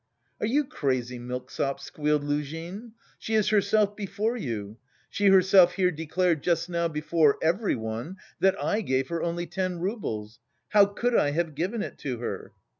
"Are 0.39 0.47
you 0.47 0.63
crazy, 0.63 1.19
milksop?" 1.19 1.79
squealed 1.79 2.23
Luzhin. 2.23 2.93
"She 3.19 3.35
is 3.35 3.49
herself 3.49 3.95
before 3.95 4.35
you 4.35 4.77
she 5.11 5.27
herself 5.27 5.73
here 5.73 5.91
declared 5.91 6.41
just 6.41 6.71
now 6.71 6.87
before 6.87 7.37
everyone 7.43 8.17
that 8.39 8.59
I 8.59 8.81
gave 8.81 9.09
her 9.09 9.21
only 9.21 9.45
ten 9.45 9.77
roubles. 9.77 10.39
How 10.69 10.87
could 10.87 11.15
I 11.15 11.29
have 11.33 11.53
given 11.53 11.83
it 11.83 11.99
to 11.99 12.17
her?" 12.17 12.51